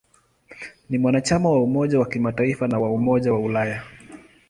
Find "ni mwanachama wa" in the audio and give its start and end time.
0.89-1.63